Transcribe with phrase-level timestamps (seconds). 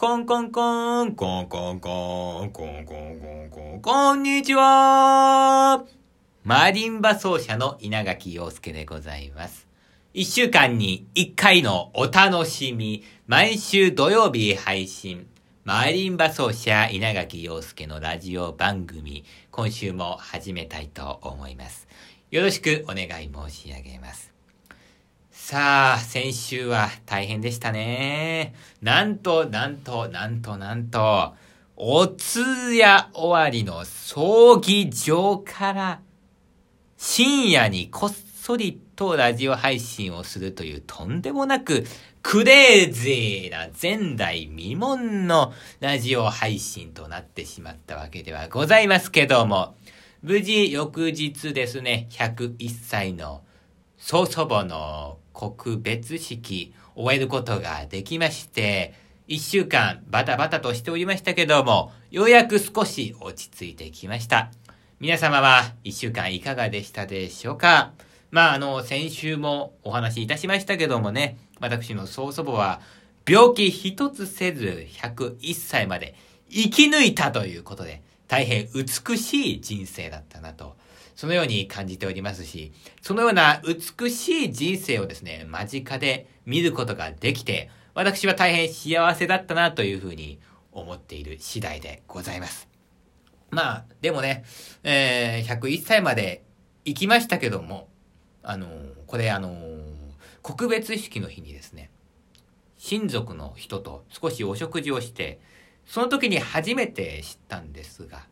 [0.00, 5.84] コンコンコン、コンコンコン、コンコンコンコン、こんにちは
[6.44, 9.66] マリンバ奏者の稲垣陽介でございます。
[10.14, 15.26] 一週間に一回のお楽しみ、毎週土曜日配信、
[15.64, 21.88] マリンバ奏者稲垣陽介のラジオ番組、今週も始めたいと思います。
[22.30, 24.37] よろしくお願い申し上げます。
[25.50, 28.52] さあ、先週は大変でしたね。
[28.82, 31.32] なんと、なんと、なんと、なんと、
[31.74, 36.00] お通夜終わりの葬儀場から
[36.98, 41.84] 深夜にこっそりとラジオ配信をするというとんでもなく
[42.22, 49.76] クレイジーな前代未聞のラジオ配信となってしまったわけではございますけども、
[50.22, 53.40] 無事翌日ですね、101歳の
[53.96, 58.92] 曽祖母の告別式終えることができまして、
[59.28, 64.50] 一週間バタバタとしておりましたけども、ようやく少し落ち着いてきました。
[64.98, 67.92] 皆様は一週間いかがでしたでしょうか？
[68.32, 72.80] まあ、あの、先週もお話しいたしましたけどもね、私の曽祖母は
[73.24, 76.16] 病気一つせず101歳まで
[76.50, 80.74] 生き抜いたということで、大変美しい人生だったなと
[81.18, 90.38] そのように感じておりますし、そのような美しい人生をですね、間近で見ることができて、私は大変幸せだったなというふうに
[90.70, 92.68] 思っている次第でございます。
[93.50, 94.44] まあ、でもね、
[94.84, 96.44] えー、101歳まで
[96.84, 97.88] 行きましたけども、
[98.44, 98.68] あの、
[99.08, 99.56] これあの、
[100.42, 101.90] 告別式の日にですね、
[102.76, 105.40] 親族の人と少しお食事をして、
[105.84, 108.28] その時に初めて知ったんですが、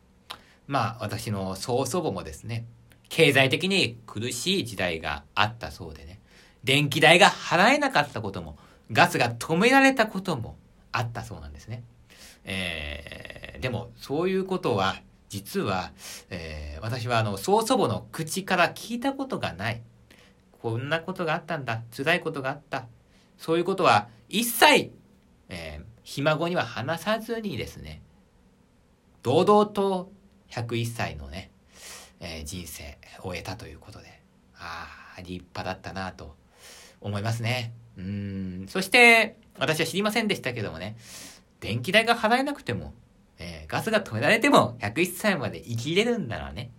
[0.67, 2.65] まあ私の曽祖母もですね、
[3.09, 6.19] 経済的に苦しい時代があったそうでね、
[6.63, 8.57] 電気代が払えなかったことも、
[8.91, 10.57] ガスが止められたことも
[10.91, 11.83] あったそうなんですね。
[12.43, 14.95] えー、でも、そういうことは、
[15.29, 15.91] 実は、
[16.29, 19.81] えー、私はあの、曽祖母の口から聞いたことがない。
[20.61, 21.83] こんなことがあったんだ。
[21.95, 22.87] 辛いことがあった。
[23.37, 24.91] そういうことは一切、
[25.49, 28.01] えー、ひ孫には話さずにですね、
[29.23, 30.11] 堂々と
[30.49, 31.51] 101歳のね、
[32.19, 34.21] えー、人生終えたということで、
[34.57, 36.35] ああ、立派だったなと
[37.01, 37.73] 思いますね。
[37.97, 38.65] うん。
[38.69, 40.97] そして、私は知りませんでしたけどもね、
[41.59, 42.93] 電気代が払えなくても、
[43.39, 46.71] えー、ガスが止められても101歳まで生きれるんならね、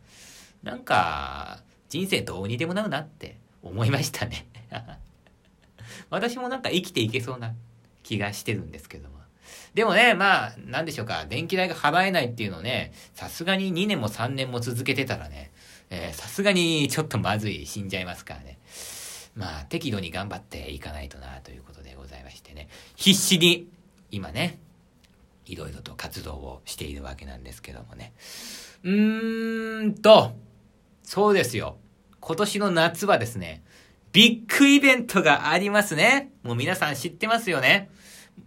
[0.63, 4.47] なんか、人生どうにでもなるなって思いましたね。
[6.11, 7.55] 私もなんか生きていけそうな
[8.03, 9.18] 気がしてるんですけども。
[9.75, 15.51] でもね、まあ、なんでしょうか、電気代が払えないっていうのね、さすがに2年も3年も続けてたらね、
[15.91, 18.59] えさすがにちょっとまずい、死んじゃいますからね。
[19.35, 23.69] まあ、適度に頑張っていかないとな、ということでございましてね、必死に、
[24.11, 24.59] 今ね、
[25.47, 28.13] いろいろと活動をしているわけなんですけどもね。
[28.85, 30.33] うーんと、
[31.03, 31.79] そうですよ。
[32.21, 33.63] 今年の夏はですね、
[34.13, 36.33] ビッグイベントがありますね。
[36.43, 37.91] もう皆さん知ってますよね。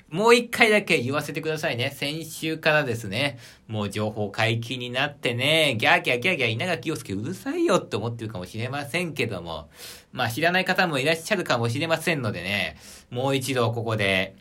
[0.09, 1.91] もう一回だけ言わせてくださいね。
[1.95, 9.69] 先週からですね、もう情報解禁になってね、ギャーギャーギャーギャー稲垣陽介うるさいよって思ってるかもしれませんけども、
[10.11, 12.77] まあ知らない方もいらっしゃるかもしれませんのでね、
[13.09, 14.35] もう一度ここで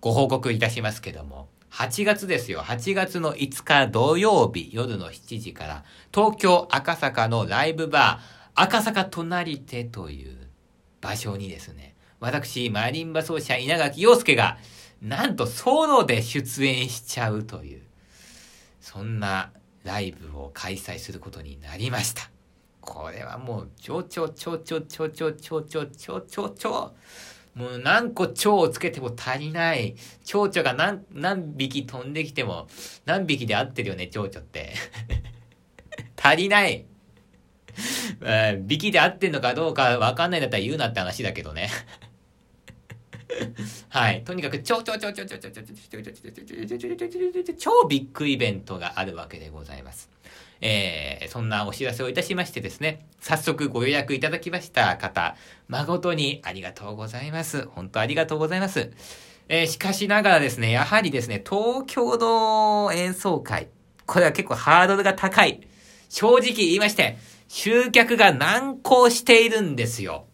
[0.00, 2.60] ご報告いたしますけども、8月ですよ。
[2.60, 10.36] 8月の5日土曜日夜の7時から、東京赤坂のライブバー、赤坂隣手という
[11.00, 14.58] 場所にですね、私、マリンバ奏者稲垣陽介が、
[15.00, 17.82] なんとソロで出演しちゃうという、
[18.80, 19.52] そんな
[19.84, 22.30] ライブを開催することになりました。
[22.80, 26.94] これはもう、超超超超超超超超超超超
[27.54, 29.96] もう何個蝶をつけても足りない。
[30.24, 32.68] 蝶々が何、何匹飛んできても、
[33.04, 34.74] 何匹で合ってるよね、蝶々って。
[36.22, 36.86] 足りない。
[38.22, 41.68] え匹で合ってんのかどうかわかんないんだったら言うなって話だけどね。
[43.88, 44.24] はい。
[44.24, 50.10] とにかく、超超超超超超超超超超ビッグイベントがあるわけでございます。
[50.60, 55.36] えー、そんなお知らせをいたしましてですね、早速ご予約いただきました方、
[55.68, 57.66] 誠にありがとうございます。
[57.68, 58.90] 本当ありがとうございます。
[59.48, 63.68] えー、しかしながらですね、やはりですね、東京の演奏会、
[64.06, 65.60] これは結構ハードルが高い。
[66.08, 67.18] 正直言いまして、
[67.48, 70.27] 集客が難航しているんですよ。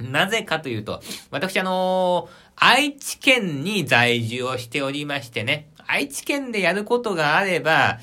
[0.00, 1.00] なぜかというと、
[1.30, 7.98] 私あのー、愛知県に在住をしておりましてね、愛知県でやることがあれば、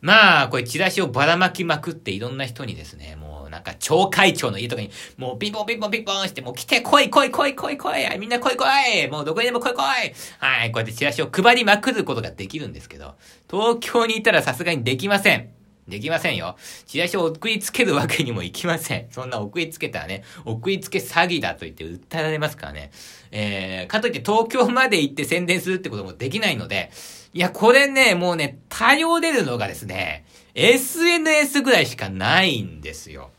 [0.00, 13.14] まあ、これチラシをばらまきまくっていろんな人にですね、もうなんか、町会長の家とかに、もうピンポンピンポンピンポンして、もう来て来い来い来い来い来いみんな来い来いもうどこにでも来い来いはい、こうやってチラシを配りまくることができるんですけど、
[13.50, 15.59] 東京にいたらさすがにできません。
[15.90, 16.56] できませんよ。
[16.86, 19.08] チラシを送りつけるわけにもいきません。
[19.10, 22.90] そんな送りつけたらね、送りつけ詐欺だと言って訴えられますからね。
[23.30, 26.90] えー、かといって東京まで行って宣伝するってこともできないので、
[27.32, 33.30] いや、これね、もうね、頼れるのがですね、SNS ぐらいしかないんですよ。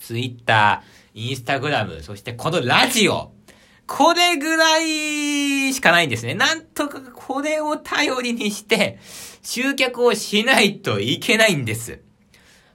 [0.00, 0.82] Twitter、
[1.14, 3.32] Instagram、そしてこのラジオ。
[3.94, 6.34] これぐらいしかないんですね。
[6.34, 8.98] なんとかこれを頼りにして、
[9.42, 12.00] 集客をしないといけないんです。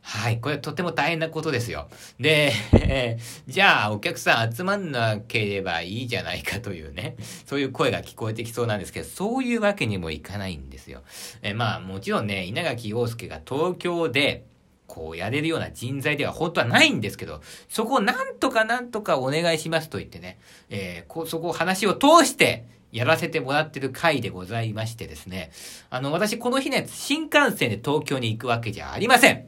[0.04, 0.40] はい。
[0.40, 1.90] これとても大変なことですよ。
[2.20, 2.54] で、
[3.48, 7.16] じゃあお客さん集まんなければいいじゃないかというね、
[7.48, 11.02] そういう声が聞こえてきそうなんですけど、そういうわけにもいかないんですよ。
[11.42, 14.46] えまあもちろんね、稲垣陽介が東京で、
[14.88, 20.40] こうやれるような人材では本当はないんですけど、そこをなんとかなんとかお願いしますと言ってね、
[20.70, 25.52] えー、こそこを話を通してやらせてもらってる回でございましてですね、
[25.90, 29.46] あの、私この日ね、新幹線で東京に行くわけじゃありません。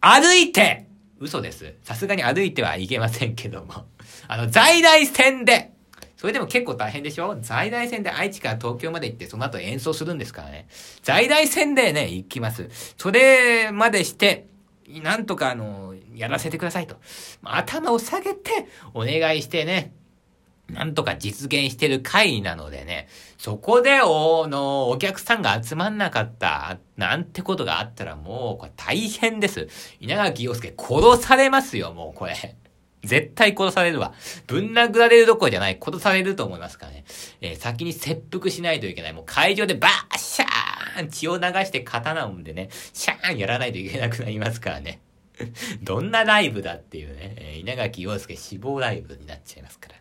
[0.00, 0.86] 歩いて
[1.18, 1.74] 嘘です。
[1.82, 3.86] さすがに歩いてはいけませんけども。
[4.28, 5.72] あの、在来線で
[6.16, 7.36] それでも結構大変でしょ？
[7.40, 10.66] 在来線で愛知から東京まで行ってその後演奏するんですからね。
[11.02, 12.68] 在来線でね、行きます。
[12.96, 14.46] それまでして、
[14.88, 16.96] なんとかあの、やらせてくださいと。
[17.42, 19.92] 頭を下げてお願いしてね、
[20.68, 29.68] なんとか実現してる回なのでね、そこでお、の、お客さんが集まんなかった、なんてことがあったらもう、これ大変です。
[30.00, 32.56] 稲垣陽介殺されますよ、もうこれ。
[33.04, 34.12] 絶対殺されるわ。
[34.48, 37.04] ぶん殴られるどころじゃない、殺されると思いますからね。
[37.40, 39.12] えー、先に切腹しないといけない。
[39.12, 45.00] もう会場でバーシャーン血を流して刀をんでね、シャーンやらないといけなくなりますからね。
[45.82, 49.94] どんなライブだっていうね、えー、稲垣陽介死亡ライブになっちゃいますから。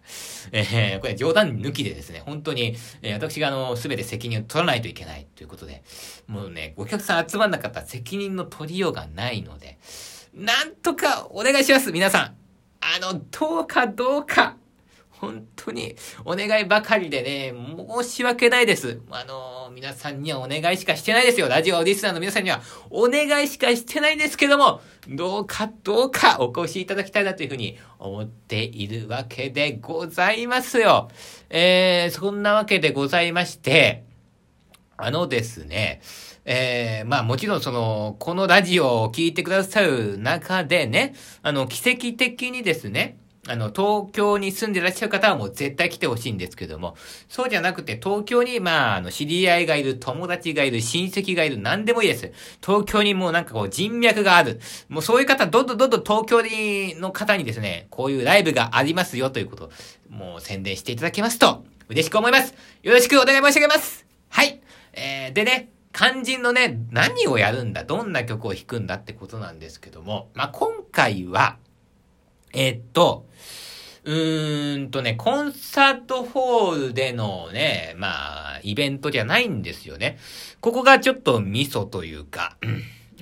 [0.52, 5.84] えー、これ冗談抜きでですね、本当に、えー、私があの、すべて責任を取らないといけないということで、
[6.28, 9.78] もうね、お客さん集まんなかったら責任の取りようがないので、
[10.34, 12.36] なんとかお願いします皆さん
[12.82, 14.58] あの、どうかどうか
[15.20, 15.96] 本当に
[16.26, 17.54] お願いばかりでね、
[18.02, 19.00] 申し訳ないです。
[19.10, 21.48] あの、皆さんにはお願いしかしてないですよ。
[21.48, 31.10] ラジオオリスナーの皆さんにはお願いしかしてないんですけども、どうかどうかお越しいただきたいなというふうに思っているわけでございますよ。
[31.50, 34.04] えー、そんなわけでございまして、
[34.98, 36.02] あのですね、
[36.46, 46.96] えー、まあもちろんその、このラジオを聞いてくださる中でね、あの、奇跡的にですね、あの、東京に住んでらっしゃる方はもう絶対来てほしいんですけども、
[47.30, 52.32] そうじゃなくて東京に、まあ、あの、知り合いがいる、友達がいる、親戚がいる、何でもいいです。
[52.66, 54.60] 東京にもうなんかこう人脈がある。
[54.90, 59.70] もうそういう方、どんどんどんどん東京にの方にですね、こういうライブがありますよということを、
[60.10, 62.56] もう宣伝していただけますと、嬉しく思います。
[62.82, 64.06] よろしくお願い申し上げます。
[64.30, 64.60] はい。
[64.94, 71.58] えー、でね、肝心のね、何をやるんだ、どんな曲を弾くんだってことなんですけども、まあ、今回は、
[72.56, 73.28] えー、っと、
[74.06, 80.18] うーんとね、コンサートホールでのね、まあ、イベントじゃないんですよね。
[80.62, 82.58] ここがちょっとミソというか、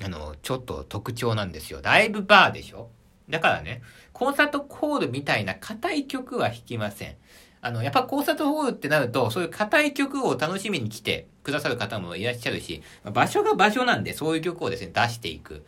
[0.04, 1.80] あの、ちょっと特徴なんですよ。
[1.82, 2.90] ライブバーでしょ？
[3.28, 3.82] だからね、
[4.12, 7.16] コンサートホールみたいな硬い曲は弾きません。
[7.62, 15.64] あの、やっぱコンサートホールってなると、そういう硬い曲を楽しみに来てくださる方もいらっしゃるし、場所が場所なんで、そういう曲をですね、出していく。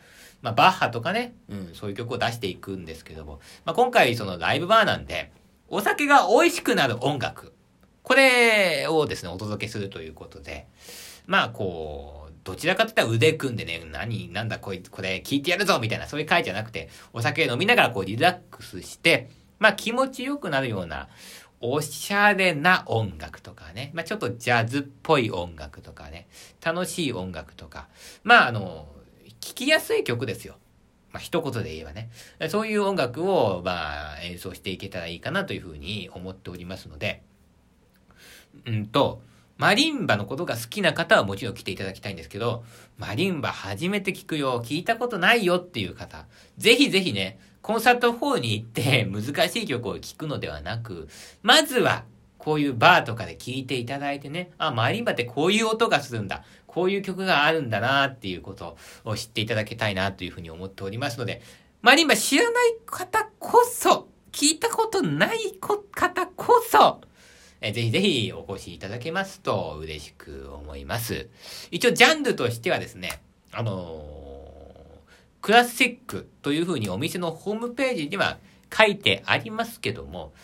[0.46, 5.32] まあ、バッハとかね、うん、そういう曲を出していくんですけども、まあ、今回そのライブバーなんで、
[5.66, 7.52] お酒が美味しくなる音楽。
[8.04, 10.68] これをですね、お届けするということで、
[11.26, 21.08] まあ、こう、どちらかといったら腕組んでね、何、なんだこいこれ聞いてやるぞみたいな、そういう回じゃなくて、お酒飲みながらこうリラックスして、まあ気持ちよくなるような、
[21.60, 26.28] おしゃれな音楽とかね、まあちょっとジャズっぽい音楽とかね、
[26.64, 27.88] 楽しい音楽とか、
[28.22, 28.86] まああの、
[29.46, 30.56] 聴きやすい曲ですよ。
[31.12, 32.10] まあ、一言で言えばね。
[32.48, 37.22] そういう音楽を、まあ、演奏していけたらいいかなというふうに思っておりますので、
[38.66, 39.22] うんと、
[39.56, 42.64] マリンバのことが好きな方はもちろん来ていただきたいんですけど、
[42.98, 46.26] マリンバ初めて聞くよ、聞いたことないよっていう方、
[46.58, 51.08] ぜひぜひね、コンサート4に行って 難しい曲を聴くのではなく、
[51.42, 52.04] まずは
[52.36, 56.44] こういうバーとかで聴いていただいてね、あ、マリンバってこういう音がするんだ。
[56.76, 61.40] こういう曲があるんだなっていうことを知っていただきたいなというふうに思っておりますので、
[61.80, 67.00] マリンバ知らない方こそ、聞いたことない方こそ、
[67.62, 71.30] えぜひぜひお越しいただけますと嬉しく思います。
[71.70, 78.36] 一応ジャンルとしてはですね、あのー、クラシックというふうにお店のホームページには
[78.70, 80.34] 書いてありますけども、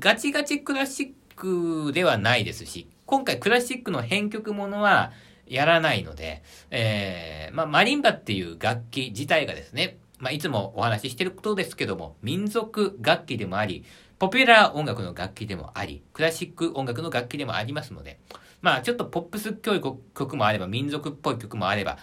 [0.00, 5.12] ガチガチクラシックではないですし、今回クラシックの編曲ものは
[5.46, 13.84] やらないので、えー、まあ、マリンバっていう楽器自体がですね、まあ、いつもお話ししてることですけども、民族楽器でもあり、
[14.18, 18.18] ポピュラー音楽の楽器でもあり、クラシック音楽の楽器でもありますので、
[18.62, 21.98] まあちょっとポップス教育曲もあれば、民族っぽい曲もあれば、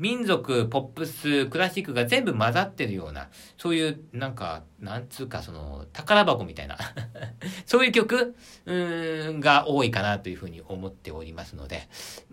[0.00, 3.28] 民族、ポップス、クラシックが全部混ざってるような、
[3.58, 6.78] そういう、なんか、なんつうか、その、宝箱みたいな。
[7.66, 11.86] そういう曲、うん、が多いかなというふうに思っておりますので、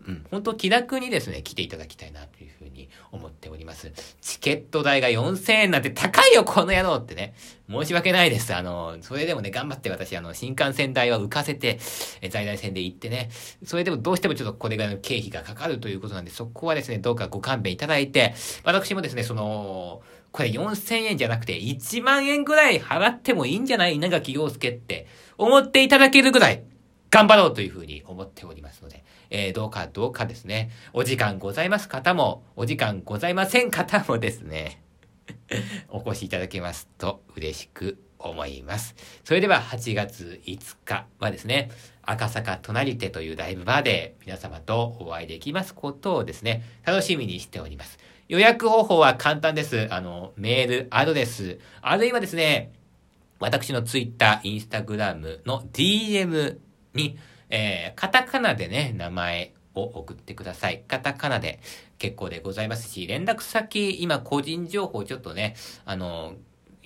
[0.07, 3.91] うん、本当気楽にですね、来ていただきたいなというふうに思っております。
[4.21, 7.33] チケット代が4000円なんて高いよ、この野郎ってね。
[7.69, 8.55] 申し訳ないです。
[8.55, 11.79] あの、それでもね、頑張って私、あの、新幹線代は浮かせて、
[12.21, 13.29] え在来線で行ってね、
[13.65, 23.95] それでもどうしてもちょっとこれぐらいの経費がかかるということなんで、そこはですね、どうかご勘弁いただいて、私もですね、その、これ4000円じゃなくて1万円ぐらい払ってもいいんじゃない？
[23.95, 25.07] 稲垣陽介って
[25.37, 26.63] 思っていただけるぐらい
[27.09, 34.81] 頑張ろうというふうに思っておりますので、えー、どうかどうかですね、お時間ございます方も、お時間ございません方もですね、
[35.89, 38.95] お越しいただけますと嬉しく思います。
[39.23, 41.71] それでは8月5日はですね、
[42.01, 47.99] 赤坂隣手というライブバーで皆様とお会いできますことをですね、楽しみにしております。
[48.27, 49.87] 予約方法は簡単です。
[49.91, 52.73] あの、メール、アドレス、あるいはですね、
[53.39, 56.57] 私のツイッター、インスタグラムの DM
[56.97, 57.17] に、
[57.49, 60.83] えー、カタカナでね、名前を送ってください。
[60.87, 61.59] カタカナで
[61.97, 66.33] 結構でございますし、連絡先、今個人情報ちょっとね、あの、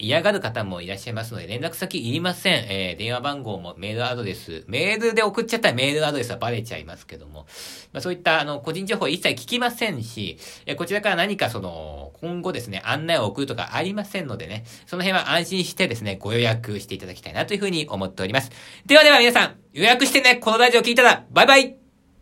[0.01, 2.65] 嫌がる方もいらっしゃいますので、連絡先いりません。
[2.69, 7.45] えー、電話番号もメールアドレス、メールで送っちゃったらメールアドレスはバレちゃいますけども、
[7.93, 18.51] まあ、そういったあの個人情報一切聞きませんし、え、こちらから何かその、今後ですね、案内を送るとかありませんのでね、その辺は安心してですね、ご予約していただきたいなというふうに思っております。
[18.85, 21.80] ではでは皆さん、予約してね、このラジオ聞いたら、バイバイ